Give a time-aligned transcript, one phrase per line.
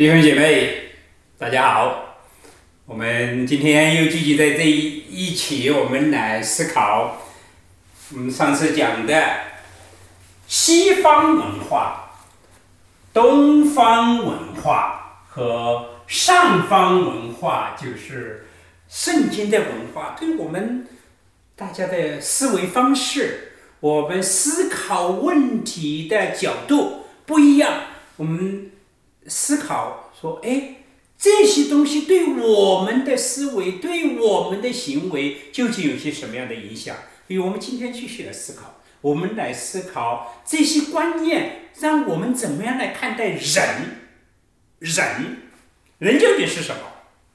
[0.00, 0.92] 弟兄姐妹，
[1.36, 2.16] 大家好！
[2.86, 7.18] 我们今天又聚集在这一一起，我们来思考
[8.14, 9.22] 我们上次讲的
[10.46, 12.12] 西方文化、
[13.12, 18.46] 东方文化和上方文化，就是
[18.88, 20.86] 圣经的文化，对我们
[21.54, 27.82] 大家的思维方式，我们思考问题的角度不一样，
[28.16, 28.69] 我们。
[29.26, 30.76] 思考说：“哎，
[31.18, 36.96] 这些东西对我们的思维、对我们的行为究竟有些什么样的影响？”
[37.26, 43.38] 所以我们今天继续来思考，我们来思考这些观念，让我们怎么样来看待人？
[44.80, 45.36] 人，
[45.98, 46.80] 人究竟是什么？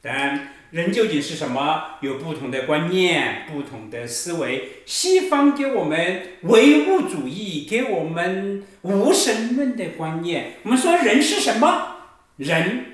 [0.02, 2.00] 当然，人究竟是什么？
[2.02, 4.82] 有不同的观念、不同的思维。
[4.86, 10.58] 西方给我们唯物主义，给我们无神论的观念。
[10.64, 11.96] 我们说人是什么？
[12.36, 12.88] 人，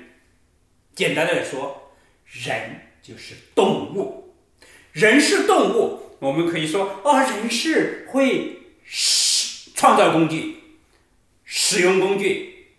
[0.94, 1.92] 简单的来说，
[2.24, 4.36] 人就是动物。
[4.92, 8.58] 人是动物，我们可以说，哦，人是会
[9.74, 10.56] 创造工具、
[11.42, 12.76] 使用工具、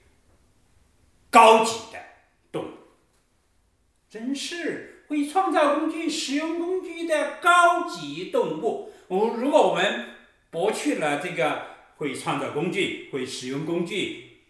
[1.30, 2.00] 高级的
[2.54, 2.68] 动物。
[4.10, 4.92] 人是。
[5.14, 8.92] 会创造工具、使用工具的高级动物。
[9.08, 10.08] 我如果我们
[10.52, 14.42] 剥去了这个会创造工具、会使用工具、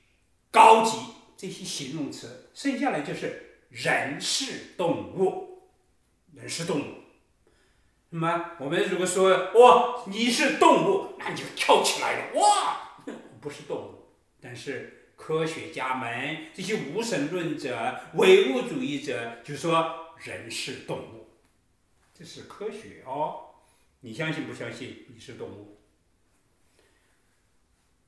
[0.52, 0.98] 高级
[1.36, 5.64] 这些形容词，剩下来就是人是动物，
[6.34, 6.86] 人是动物。
[8.12, 12.40] 那么我们如果说哇，你是动物，那你就跳起来了。
[12.40, 13.04] 哇，
[13.42, 13.96] 不是动物。
[14.42, 20.00] 但是科学家们这些无神论者、唯物主义者就说。
[20.24, 21.28] 人是动物，
[22.18, 23.50] 这是科学哦。
[24.00, 25.06] 你相信不相信？
[25.14, 25.80] 你是动物？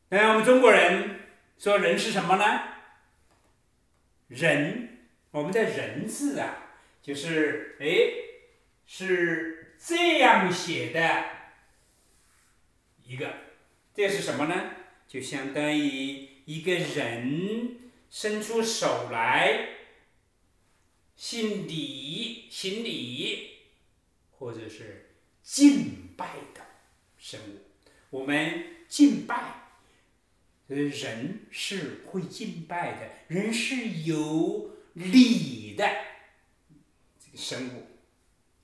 [0.10, 1.20] 那我们中国人
[1.58, 2.62] 说人是什么呢？
[4.30, 7.86] 人，我们的人字啊，就是哎，
[8.86, 11.26] 是这样写的
[13.04, 13.34] 一个，
[13.94, 14.72] 这是什么呢？
[15.08, 17.78] 就相当于一个人
[18.10, 19.70] 伸出手来。
[21.16, 23.52] 行礼、行礼，
[24.38, 25.12] 或者是
[25.42, 26.62] 敬拜的
[27.18, 27.60] 生物，
[28.10, 29.70] 我们敬拜，
[30.68, 30.92] 人
[31.52, 35.88] 是会敬拜的，人是有礼的
[37.20, 37.88] 这个生物，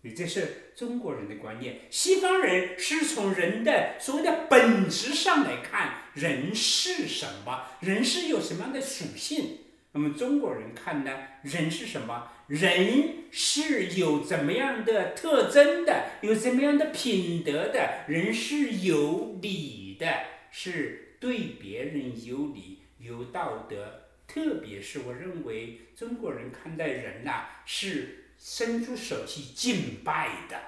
[0.01, 1.87] 所以这是中国人的观念。
[1.89, 7.67] 西方人是从人的所谓的本质上来看，人是什么？
[7.79, 9.59] 人是有什么样的属性？
[9.93, 11.27] 那么中国人看呢？
[11.43, 12.31] 人是什么？
[12.51, 16.07] 人是有怎么样的特征的？
[16.19, 18.03] 有怎么样的品德的？
[18.09, 20.05] 人是有理的，
[20.51, 24.01] 是对别人有理、有道德。
[24.27, 30.59] 特别是我认为中国人看待人呐，是伸出手去敬拜的，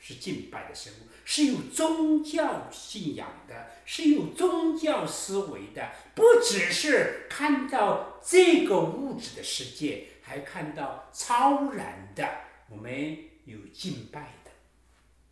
[0.00, 1.06] 是敬拜的生物。
[1.24, 12.28] 是有宗教信仰的，是有宗教思维的，不只是看到这个物质的世界，还看到超然的。
[12.68, 14.50] 我们有敬拜的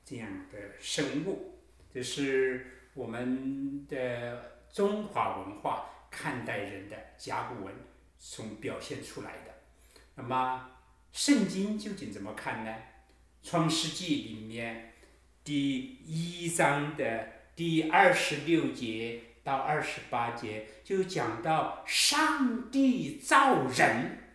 [0.05, 1.61] 这样的生物，
[1.93, 7.75] 这是我们的中华文化看待人的甲骨文
[8.19, 9.55] 从表现出来的。
[10.15, 10.71] 那么，
[11.13, 12.75] 圣经究竟怎么看呢？
[13.43, 14.95] 创世纪里面。
[15.45, 24.26] 第一章的第二十六节到二十八节就讲到上帝造人，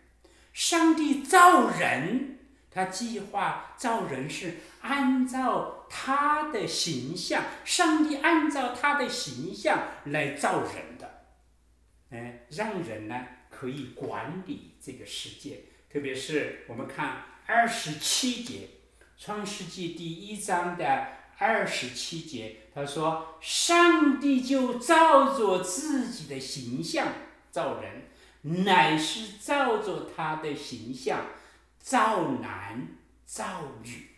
[0.52, 2.38] 上帝造人，
[2.70, 11.24] 他计划造人是按照他的形象，上帝按照他的形象来造人的，
[12.10, 18.68] 哎，让人呢可以管理这个世界，特别是我们看二十七节。
[19.18, 21.06] 创世纪第一章的
[21.38, 27.06] 二十七节，他说：“上帝就照着自己的形象
[27.48, 28.08] 造人，
[28.42, 31.26] 乃是照着他的形象
[31.78, 32.88] 造男
[33.24, 34.08] 造女。”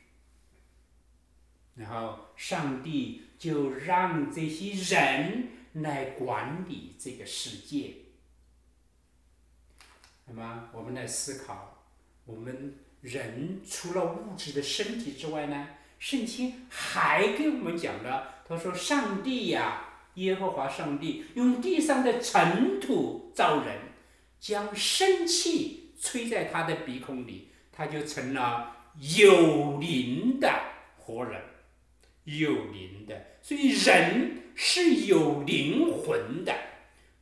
[1.76, 7.94] 然后上帝就让这些人来管理这个世界。
[10.26, 11.84] 那么，我们来思考，
[12.24, 12.74] 我们。
[13.04, 15.68] 人除了物质的身体之外呢，
[15.98, 18.36] 圣经还给我们讲了。
[18.48, 23.78] 他说：“上帝呀，耶和华上帝用地上的尘土造人，
[24.44, 28.76] 将生气吹在他的鼻孔里，他就成了
[29.16, 30.52] 有灵的
[30.98, 31.40] 活人，
[32.24, 33.38] 有灵的。
[33.40, 36.54] 所以人是有灵魂的，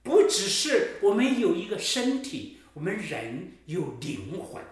[0.03, 4.63] 不只是我们有一个身体。”我们人有灵魂，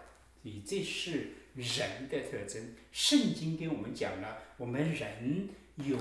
[0.43, 2.75] 所以这是人的特征。
[2.91, 5.99] 圣经给我们讲了，我们人有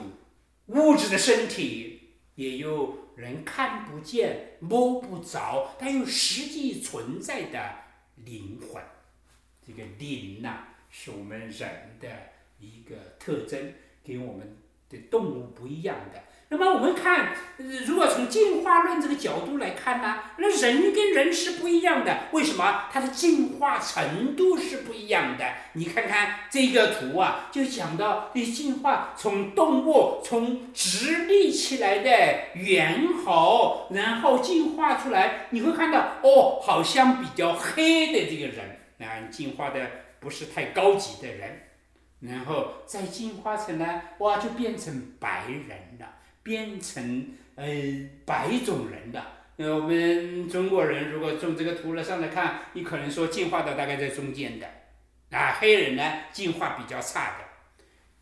[0.68, 1.99] 物质的身体，
[2.40, 7.76] 也有人看不见、摸不着，但又实际存在的
[8.16, 8.82] 灵魂。
[9.68, 12.08] 这个灵呐，是我们人的
[12.58, 13.74] 一个特征，
[14.06, 14.56] 跟我们
[14.88, 16.24] 的动物不一样的。
[16.52, 17.32] 那么我们看，
[17.86, 22.22] 如果从进化论这个角度来看呢，那人跟人是不一样的。
[22.32, 22.86] 为什么？
[22.92, 25.46] 它的进化程度是不一样的。
[25.74, 32.10] 你看看这个图啊，就讲到这进化从动物从直立起来的
[32.56, 39.80] 猿猴，然后进化出来，你会看到哦，好像比较黑的这个人啊，进化的
[40.20, 41.62] 不是太高级的人，
[42.22, 46.16] 然后再进化成呢，哇，就变成白人了。
[46.50, 47.64] 变成呃
[48.26, 49.24] 白种人的，
[49.58, 54.68] 呃我们中国人如果从这个图了上来看，你可能说进化的大概在中间的，
[55.30, 57.46] 啊黑人呢进化比较差的，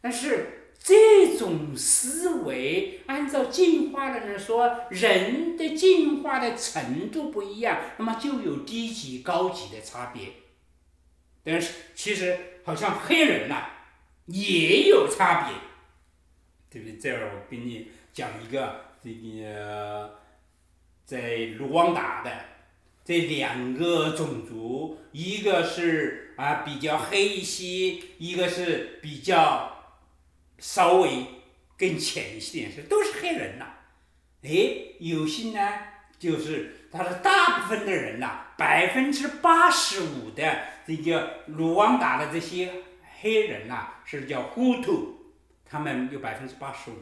[0.01, 10.33] 但是这种思维按照进化的人说，人的进化的程度不一样，那么就有低级高级的差别，
[11.45, 13.69] 但是其实好像黑人呐
[14.25, 15.55] 也有差别，
[16.69, 16.99] 对不对？
[16.99, 17.91] 这儿我给你。
[18.17, 20.17] 讲一个这个
[21.05, 22.31] 在卢旺达的
[23.05, 29.99] 这两个种族，一个是啊比较黑一些，一个是比较
[30.57, 31.27] 稍微
[31.77, 33.67] 更浅一些，是都是黑人呐。
[34.41, 34.49] 哎，
[34.97, 35.73] 有些呢
[36.17, 42.73] 就是他的大部分的人呐，百分之八十五的这个卢旺达的这些
[43.21, 46.95] 黑人呐是叫呼图，他们有百分之八十五，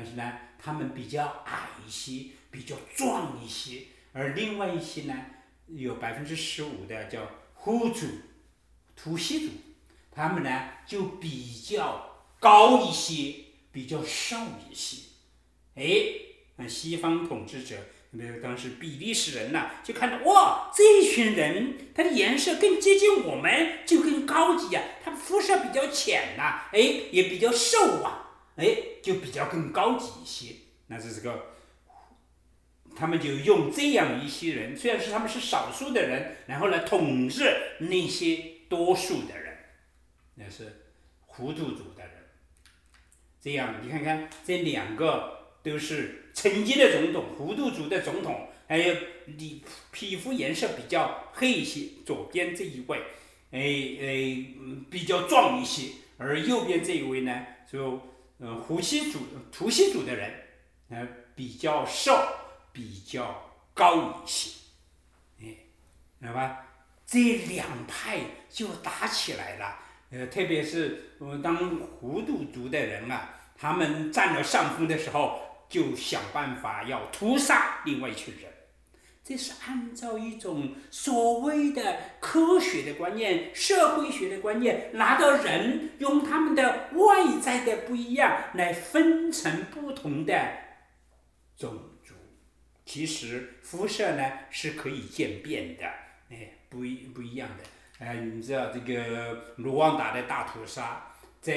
[0.00, 0.32] 但是呢。
[0.62, 5.14] 他们比较矮一些，比较壮一些，而另外一些呢，
[5.68, 8.06] 有百分之十五的叫胡族、
[8.94, 9.52] 图西族，
[10.14, 13.36] 他们呢就比较高一些，
[13.72, 14.36] 比较瘦
[14.70, 15.04] 一些。
[15.76, 15.86] 哎，
[16.56, 17.74] 那西方统治者，
[18.12, 24.82] 比如当时比利时人呐，就看到哇，这一群人，他的颜色更接近我们，就更高级呀。
[25.02, 26.80] 他肤色比较浅呐，哎，
[27.10, 28.26] 也比较瘦啊。
[28.60, 30.54] 哎，就比较更高级一些。
[30.88, 31.46] 那这是个，
[32.94, 39.56] 他们就用这样一些人，虽然是他们是少数的人，然后来统治那些多数的人，
[40.34, 40.86] 那是
[41.26, 42.10] 糊涂族的人。
[43.40, 48.94] 这样你看看，这两个都是曾经的总统，糊涂族的总统，还有
[49.26, 52.98] 你皮肤颜色比较黑一些，左边这一位，
[53.52, 54.44] 哎哎，
[54.90, 58.00] 比较壮一些，而右边这一位呢，就。
[58.40, 59.20] 呃，呼吸组、
[59.52, 60.32] 图西族的人，
[60.88, 62.18] 呃，比较瘦，
[62.72, 64.50] 比较高一些，
[65.42, 65.56] 哎，
[66.20, 66.66] 知道吧？
[67.06, 69.78] 这两派就打起来了。
[70.10, 78.50] 呃，特别是呃，当糊涂族的人啊，他们占了上风的时候，就想办法要屠杀另外一群人。
[79.22, 90.34] 这是按照一种所谓的科学的观念、社会学的观念，拿到人用他们的外在的不一样来分成不同的
[91.56, 91.70] 种
[92.02, 92.14] 族。
[92.84, 95.84] 其实肤色呢是可以渐变的，
[96.30, 98.04] 哎，不一不一样的。
[98.04, 101.54] 哎，你知道这个卢旺达的大屠杀，在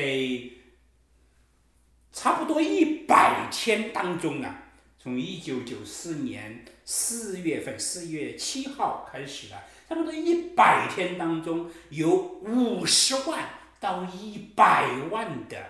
[2.11, 4.59] 差不多一百天当中啊。
[5.03, 13.49] 从一九九四年四月份四月七号开始的，差不多一百天当中，有五十万
[13.81, 15.61] 到一百万的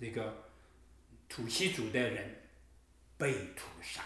[0.00, 0.50] 这个
[1.28, 2.48] 土西族的人
[3.16, 4.02] 被屠杀。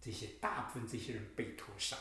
[0.00, 1.98] 这些大部分这些人被屠杀，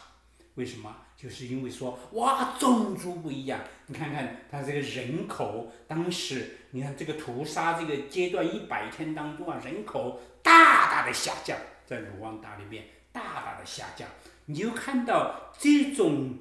[0.59, 0.93] 为什么？
[1.15, 3.61] 就是因为说哇，种族不一样。
[3.87, 10.19] 你看看他这个人口，当时你看这个屠杀这个阶段一百天当中啊，人口。
[10.41, 14.07] 大大的下降，在卢旺达里面大大的下降，
[14.45, 16.37] 你就看到这种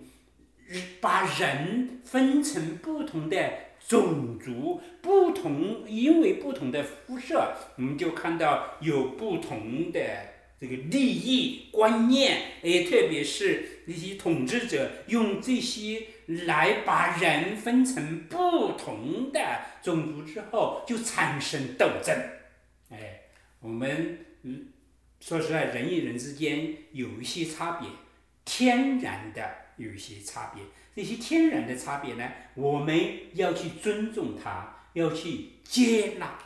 [1.00, 3.52] 把人分成不同的
[3.86, 10.00] 种族，不同因为不同的肤色，我们就看到有不同的
[10.60, 19.40] 这个利益观念，哎，特别是那些统治者用这些来把人分成不同的
[19.82, 22.16] 种族之后，就产生斗争，
[22.90, 23.22] 哎。
[23.60, 24.68] 我们嗯，
[25.18, 27.88] 说实在，人与人之间有一些差别，
[28.44, 30.62] 天然的有一些差别。
[30.94, 32.96] 这些天然的差别呢，我们
[33.34, 36.38] 要去尊重它，要去接纳。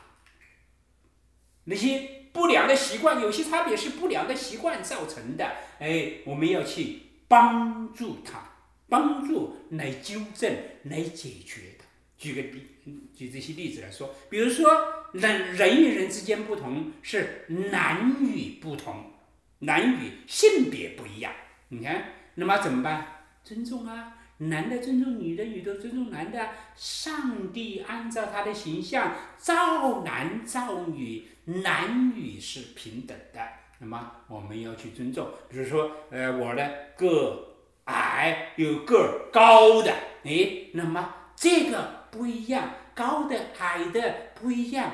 [1.65, 8.43] 那些不良的习惯，有些差别是不良的习惯造成的，哎，我们要去帮助他，
[8.89, 10.51] 帮助来纠正、
[10.85, 11.85] 来解决的。
[12.17, 12.67] 举个例，
[13.15, 14.71] 举这些例子来说，比如说
[15.13, 19.13] 人人与人之间不同是男女不同，
[19.59, 21.33] 男女性别不一样。
[21.69, 22.05] 你看，
[22.37, 23.25] 那么怎么办？
[23.45, 26.51] 尊重啊，男的尊重女的，女的尊重男的。
[26.77, 33.41] 上帝按照他的形象造男造女，男女是平等的。
[33.79, 37.57] 那么我们要去尊重，比如说，呃，我呢个
[37.87, 44.93] 矮有个高的，哎，那么这个不一样，高的矮的不一样，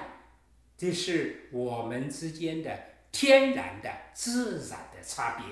[0.77, 2.79] 这是我们之间的
[3.13, 5.45] 天然的自然的差别。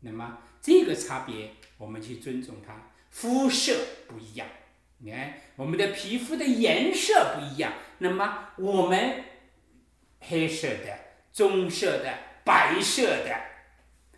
[0.00, 2.74] 那么这个差别我们去尊重它，
[3.10, 3.74] 肤色
[4.08, 4.48] 不一样，
[4.98, 9.24] 你看我们的皮肤的颜色不一样，那么我们
[10.20, 10.98] 黑色的、
[11.32, 12.30] 棕色的。
[12.42, 13.36] 白色的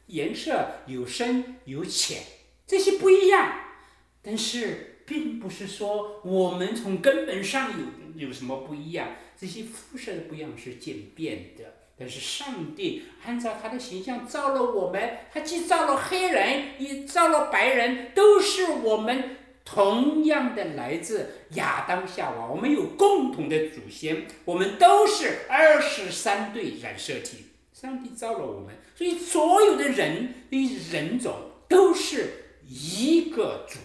[0.06, 2.22] 颜色有深有浅，
[2.66, 3.52] 这些不一样，
[4.22, 9.08] 但是并不是说我们从根本上有有什么不一样。
[9.36, 27.46] 这些肤色的不一样是渐变的，但是上帝按照他的形象造了我们，他既造了黑人，也造了白人，都是我们同样的来自亚当夏娃，我们有共同的祖先，我们都是二十三对染色体。
[27.72, 31.34] 上帝造了我们，所以所有的人的人种
[31.68, 33.78] 都是一个族，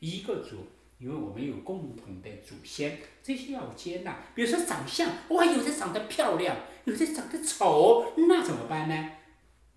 [0.00, 0.66] 一个族，
[0.98, 4.16] 因为我们有共同的祖先，这些要接纳。
[4.34, 9.10] 比如说长相，哇，有的长得漂亮，有的长得丑，那怎么办呢？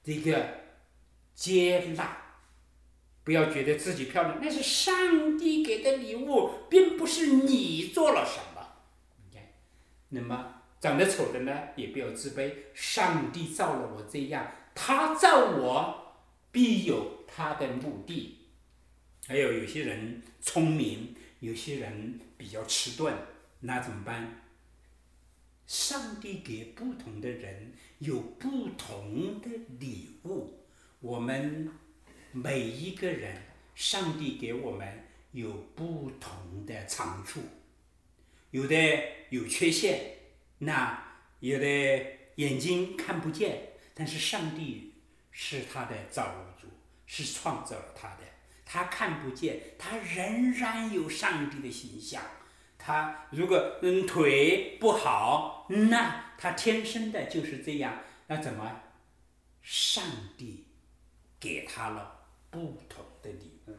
[0.04, 0.44] 这个
[1.36, 2.18] 接纳，
[3.24, 8.68] 不要觉得自己漂亮，那是上帝给的礼物，并不是你做了什么。
[9.18, 9.48] 你看，
[10.10, 10.60] 那么。
[10.82, 12.54] 长得丑的呢，也不要自卑。
[12.74, 16.18] 上帝造了我这样，他造我
[16.52, 18.40] 必有他的目的。
[19.26, 23.14] 还有有些人聪明，有些人比较迟钝，
[23.62, 24.42] 那怎么办？
[25.66, 29.48] 上帝给不同的人有不同的
[29.80, 30.66] 礼物。
[31.00, 31.72] 我们
[32.36, 33.44] 每一个人，
[33.76, 37.40] 上帝给我们有不同的长处，
[38.50, 38.76] 有的
[39.30, 40.18] 有缺陷。
[40.58, 41.66] 那有的
[42.36, 44.96] 眼睛看不见，但是上帝
[45.32, 46.68] 是他的造物主，
[47.06, 48.24] 是创造了他的。
[48.66, 52.24] 他看不见，他仍然有上帝的形象。
[52.80, 58.00] 他如果嗯腿不好，那他天生的就是这样。
[58.26, 58.82] 那怎么？
[59.62, 60.04] 上
[60.38, 60.66] 帝
[61.40, 62.23] 给他了
[62.54, 63.76] 不同的礼物。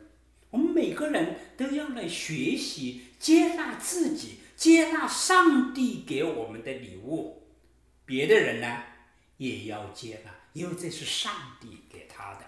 [0.51, 4.41] 我们每个人都要来学习接纳自己。
[4.57, 7.43] 接纳上帝给我们的礼物，
[8.07, 8.85] 别的人呢
[9.37, 12.41] 也要接纳，因为这是上帝给他的。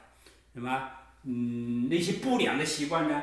[0.53, 0.89] 那么，
[1.25, 3.23] 嗯，那些不良的习惯呢？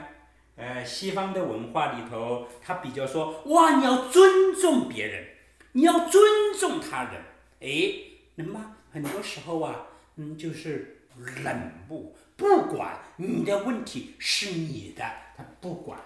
[0.57, 5.29] 呃，西方的文化里头，他比较说，哇，你要尊重别人，
[5.72, 6.22] 你要尊
[6.60, 7.22] 重他人。
[7.62, 7.93] 哎，
[8.36, 15.03] 那么很多时候啊，嗯，就是冷漠，不管你的问题是你的，
[15.38, 16.00] 他不管，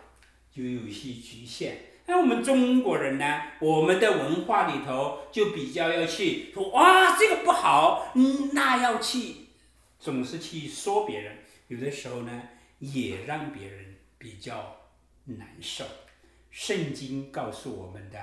[0.51, 1.77] 就有些局限。
[2.05, 3.41] 那我们中国人呢？
[3.59, 9.47] 我们的文化里头就比较要去说哇，这个不好，嗯，那要去，
[9.99, 11.37] 总是去说别人，
[11.67, 12.43] 有的时候呢，
[12.79, 14.77] 也让别人比较
[15.25, 15.83] 难受。
[16.49, 18.17] 圣经告诉我们的，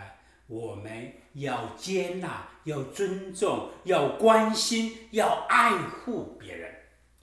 [0.46, 6.73] 我们要接纳，要尊重，要关心，要爱护别人，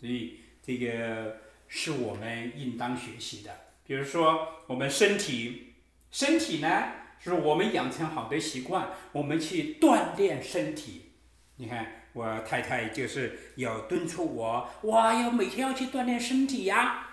[0.01, 3.55] 所以这个是我们应当学习的。
[3.86, 5.67] 比如说，我们身体。
[6.12, 11.12] 身体呢，是我们养成好的习惯，我们去锻炼身体。
[11.55, 17.08] 你看，我太太就是要敦促我，哇，要每天要去锻炼身体呀。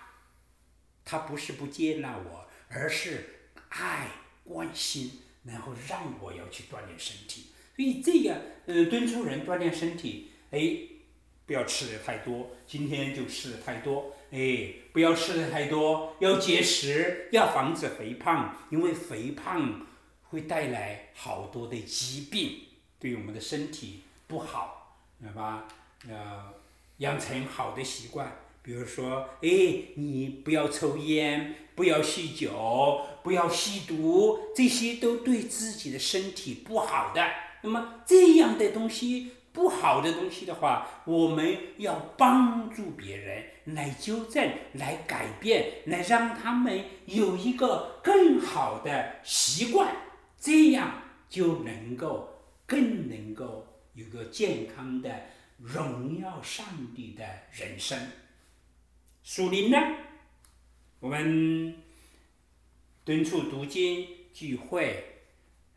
[1.05, 4.09] 她不是不接纳我，而是爱
[4.43, 7.53] 关心，然后让我要去锻炼身体。
[7.77, 8.35] 所以这个，
[8.67, 10.98] 呃，敦促人锻炼身体，哎。
[11.49, 19.87] 不要吃的太多，今天就吃的太多，哎，不要吃的太多，要节食，要防止肥胖，因为肥胖
[20.25, 22.65] 会带来好多的疾病，
[23.01, 25.67] 对我们的身体不好，对吧？
[26.07, 26.53] 呃，
[26.99, 28.31] 养成好的习惯，
[28.63, 29.49] 比如说，哎，
[29.95, 37.27] 你不要抽烟，不要酗酒，不要吸毒，这些都对自己的身体不好的。
[37.63, 39.31] 那么这样的东西。
[39.59, 49.97] 不好的东西的话，我们要帮助别人来纠正、来改变、来让他们有一个更好的习惯，
[50.39, 55.11] 这样就能够更能够有个健康的
[55.57, 57.99] 荣耀上帝的人生。
[59.25, 59.77] 属灵呢，
[61.01, 61.75] 我们
[63.05, 65.23] 敦促读经聚会，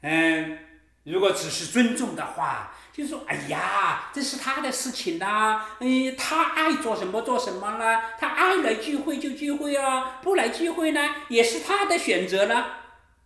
[0.02, 0.60] 嗯，
[1.04, 12.80] 如果只是尊重的话，就说哎呀，这是他的事情啦，嗯，他爱做什么做什么啦，他爱来聚会就聚会啊，不来聚会呢，也是他的选择啦，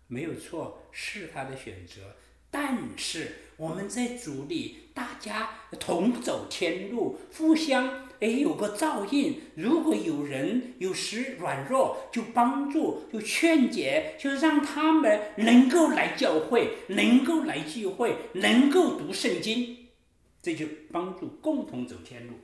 [0.06, 2.16] 没有错，是他的选择，
[2.50, 3.42] 但是。
[3.58, 5.48] 我们在组里，大家
[5.80, 9.40] 同走天路，互相哎有个照应。
[9.54, 19.76] 如果有人有时软弱，就帮助，就劝解，就让他们能够来教会，能够来聚会，能够读圣经，
[20.42, 22.34] 这就帮助共同走天路。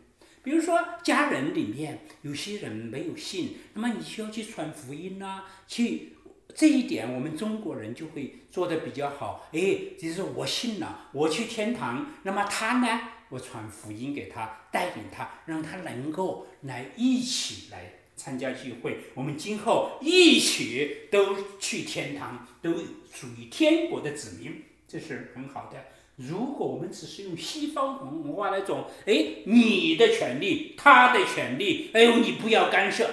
[0.42, 6.14] 比如说家人里面有些人没有信，那么你需要去传福音呐，去。
[6.54, 9.60] 这一点我们中国人就会做的比较好，哎，
[9.98, 13.00] 就是我信了，我去天堂，那么他呢，
[13.32, 22.74] 我传福音给他，带领他，让他能够来一起来参加聚会，我们今后一起都去天堂，都
[23.10, 25.82] 属于天国的子民，这是很好的。
[26.16, 33.08] 如果我们只是用西方文化那种，哎，你的权利，他的权利，哎呦，你不要干涉。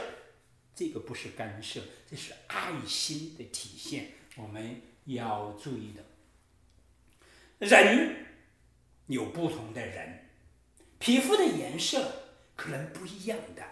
[0.75, 6.03] 这个不是干涉，这是爱心的体现，我们要注意的。
[7.65, 8.28] 人
[9.09, 10.29] 有不同的人，
[10.97, 12.11] 皮肤的颜色
[12.55, 13.63] 可能不一样的，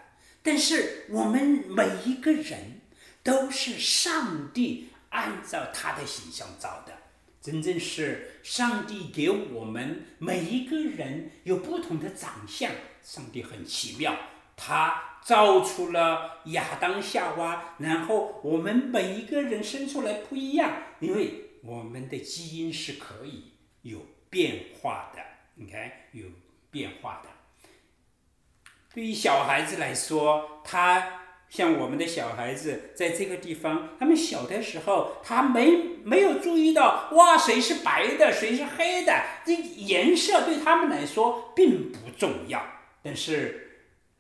[0.44, 2.82] 但是我们每一个人
[3.24, 6.94] 都是上帝按照他的形象造的，
[7.41, 12.72] 真正是上帝给我们每一个人有不同的长相，
[13.03, 14.15] 上帝很奇妙，
[14.56, 15.03] 他。
[15.24, 23.51] 造出了亚当夏娃，然后我们每一个人生出来不一样，因为我们的基因是可以
[23.82, 25.22] 有变化的。
[25.55, 26.25] 你看，有
[26.69, 27.29] 变化的。
[28.93, 35.71] 对于小孩子来说，他像我们的小孩子在这个地方，他们小的时候，他没
[36.04, 42.65] 没有注意到，哇，谁是白的，谁是黑的，这颜色对他们来说并不重要，
[43.04, 43.63] 但是。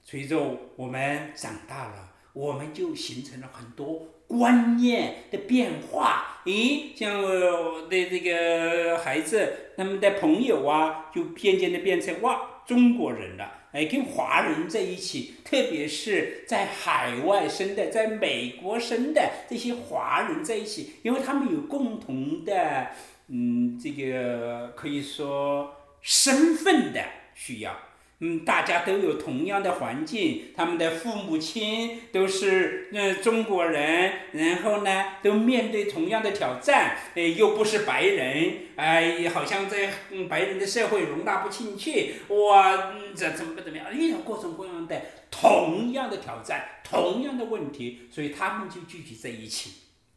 [0.09, 0.39] 随着
[0.77, 6.41] 我们长大了，我们就形成了很多观念的变化。
[6.45, 13.53] 咦，像我的这个孩子，他们的朋友啊，就渐渐的变成哇中国人了。
[13.73, 22.87] 哎，跟华人在一起，特别是在海外生的，在美国生的这些华人在一起，因为他们有共同的，
[23.27, 27.03] 嗯，这个可以说身份的
[27.35, 27.77] 需要。
[28.19, 44.99] 嗯，大家都有同样的环境，他们的父母亲都是嗯中国人，然后呢，都面对同样的挑战，哎，又不是白人，哎，好像在嗯白人的社会容纳不进去，哇，这怎么怎么样，遇到各种各样的
[45.29, 49.73] 同样的挑战，同样的问题，所以他们就聚集在一起，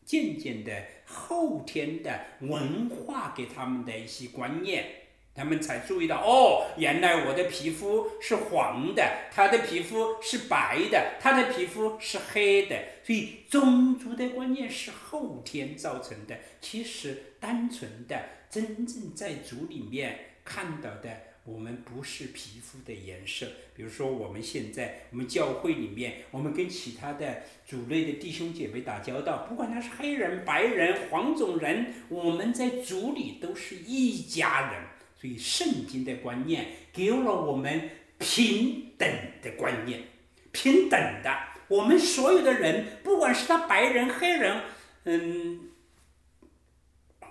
[0.07, 0.73] 渐渐的
[1.05, 4.87] 后天的文化给他们的一些观念。
[5.35, 12.77] 他们才注意到，哦，原来我的皮肤是黄的，他的皮肤是白的，他的皮肤是黑的。
[13.05, 16.37] 所以，种族的观念是后天造成的。
[16.61, 21.09] 其实，单纯的、真正在族里面看到的，
[21.45, 23.47] 我们不是皮肤的颜色。
[23.75, 34.83] 比如说，我们现在我们教会里面，我们跟其他的族类的弟兄姐妹打交道，不管他是黑人、白人、黄种人，我们在族里都是一家人。
[35.21, 39.07] 所以，圣经的观念给了我们平等
[39.43, 40.05] 的观念，
[40.51, 44.63] 平等的，我们所有的人，不管是他白人、黑人，
[45.05, 45.69] 嗯，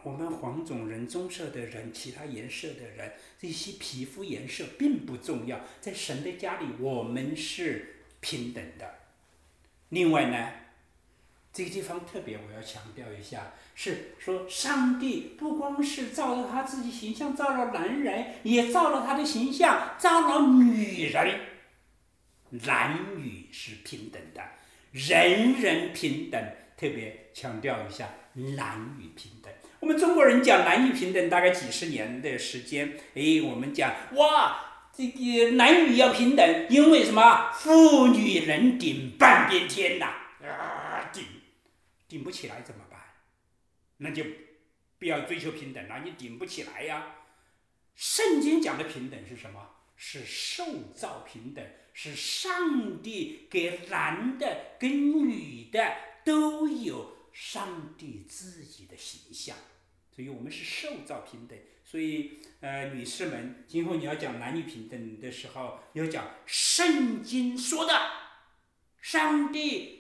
[0.04, 9.00] 我们黄种人、棕色的人、其他颜色的人，这些皮肤颜色并不重要，在神的家里，我们是平等的。
[9.90, 10.52] 另外呢？
[11.60, 21.38] 这个地方特别，我要强调一下，是说上帝不光是照着他自己形象造了男人，也照了他的形象，造了女人。
[22.66, 24.42] 男女是平等的，
[24.94, 26.42] 人人平等。
[26.78, 28.08] 特别强调一下，
[28.56, 29.52] 男女平等。
[29.82, 32.94] 我们中国人讲男女平等，大概几十年的时间。
[33.16, 34.62] 哎，我们讲哇，
[34.96, 37.52] 这个男女要平等，因为什么？
[37.52, 40.14] 妇女能顶半边天呐！
[42.10, 43.00] 顶不起来怎么办？
[43.98, 44.26] 那就
[44.98, 46.02] 不要追求平等了。
[46.04, 47.16] 你顶不起来呀。
[47.96, 49.76] 圣经讲的平等是什么？
[49.96, 59.58] 是受造平等，是上帝给男的跟女的都有上帝自己的形象，
[60.16, 61.60] 所以我们是受造平等。
[61.84, 67.94] 所以，呃，女士们，今后你要讲男女平等的时候，要讲圣经说的。
[69.02, 69.99] 上帝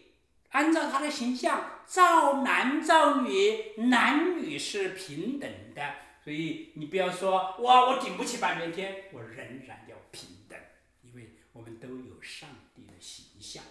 [0.50, 5.96] 按照他的形象造男造女，男女是平等的。
[6.24, 10.60] 所以你不要说哇，我顶不起半边天，我仍然要平等，
[11.02, 13.64] 因为我们都有上帝的形象。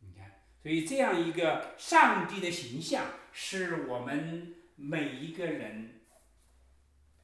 [0.00, 0.32] 你看，
[0.62, 6.00] 所以这样一个上帝的形象，是我们每一个人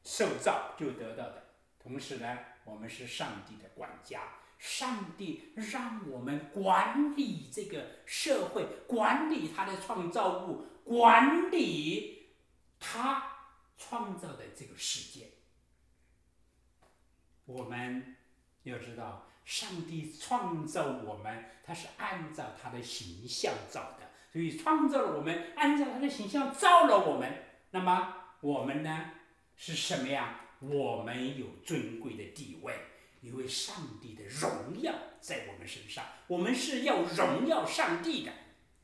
[0.05, 1.55] 受造就得到的。
[1.83, 4.21] 同时呢，我们是上帝的管家，
[4.59, 12.27] 上帝让我们管理这个社会，管理他的创造物，管理
[12.79, 13.35] 他。
[13.81, 15.29] 创造的这个世界，
[17.45, 18.17] 我们
[18.65, 27.33] 要知道，上帝创造我们，他是按照他的形象造的，所以创造了我们，按照他的形象造了我们。
[27.71, 29.13] 那么我们呢，
[29.57, 30.41] 是什么呀？
[30.59, 32.75] 我们有尊贵的地位，
[33.21, 38.33] 因为上帝的荣耀在我们身上，我们是要荣耀上帝的。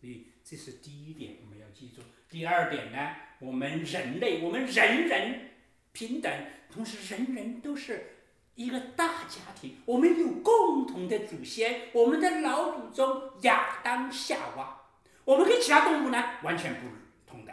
[0.00, 2.02] 所以这是第一点，我们要记住。
[2.28, 3.16] 第二点呢？
[3.40, 5.50] 我们人类，我们人人
[5.92, 6.32] 平等，
[6.70, 8.16] 同时人人都是
[8.54, 9.78] 一个大家庭。
[9.84, 14.80] 我们有共同的祖先，我们的老祖宗亚当夏娃。
[15.24, 16.88] 我们跟其他动物呢完全不
[17.26, 17.52] 同的。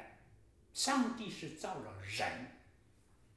[0.74, 2.52] 上帝是造了人，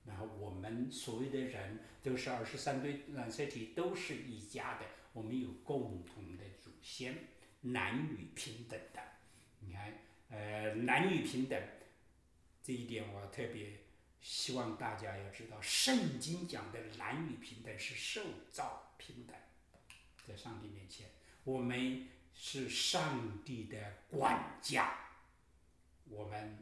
[0.07, 4.85] 然后我们所谓的人都是二十三对染色体，都是一家的。
[5.15, 7.17] 我们有共同的祖先，
[7.63, 9.01] 男女平等的。
[9.61, 9.93] 你看，
[10.29, 11.61] 呃，男女平等。
[12.63, 13.81] 这一点我特别
[14.21, 19.37] 希望大家要知道，圣经讲的男女平等是受造平等，
[20.27, 21.09] 在上帝面前，
[21.45, 23.77] 我们是上帝的
[24.11, 24.95] 管家，
[26.09, 26.59] 我们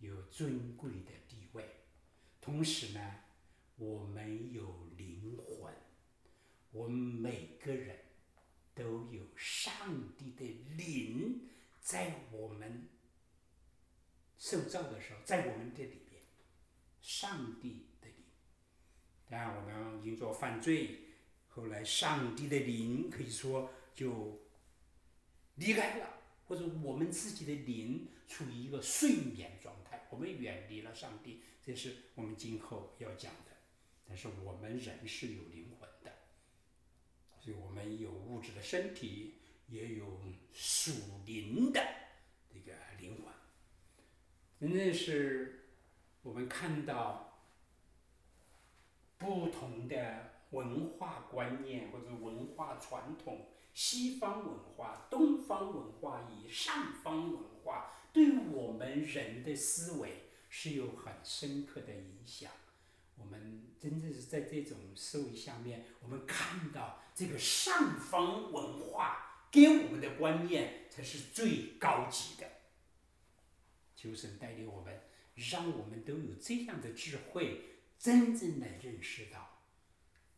[0.00, 1.64] 有尊贵的地位，
[2.40, 3.16] 同时呢，
[3.78, 5.72] 我们有灵魂，
[6.72, 7.96] 我们每个人
[8.74, 10.44] 都有上帝的
[10.76, 11.48] 灵
[11.80, 12.88] 在我们。
[14.36, 16.22] 受造的时候，在我们这里边，
[17.00, 18.24] 上帝的灵。
[19.28, 21.00] 当然，我们因做犯罪，
[21.48, 24.40] 后来上帝的灵可以说就
[25.56, 33.47] 离开了，或者我们自己的灵处于一个睡眠状态，我们远离了上帝，这是我们今后要讲的。
[34.08, 36.10] 但是我们人是有灵魂的，
[37.38, 39.34] 所以我们有物质的身体，
[39.68, 40.06] 也有
[40.52, 40.92] 属
[41.26, 41.80] 灵的
[42.48, 43.32] 这个灵魂。
[44.58, 45.66] 真正是
[46.22, 47.38] 我们看到
[49.18, 62.50] 不同的文化观念或者文化传统，西方文化、东方文化以上方文化，对我们人的思维是有很深刻的影响。
[63.18, 72.46] 我们真正是在这种思维下面，我们看到这个上方文化给我们的观念才是最高级的。
[73.94, 75.00] 求神带领我们，
[75.34, 79.58] 让我们都有这样的智慧，真正的认识到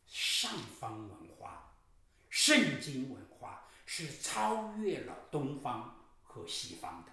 [0.07, 1.75] 上方文化、
[2.31, 7.13] 圣经文化是超越了东方和西方的。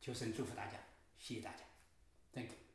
[0.00, 0.78] 求神祝福大家，
[1.18, 1.64] 谢谢大家
[2.32, 2.67] ，Thank you。